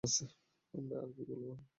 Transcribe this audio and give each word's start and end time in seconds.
আমার 0.73 0.97
আর 0.99 1.09
কী 1.15 1.23
ভালো 1.29 1.43
লাগে? 1.43 1.63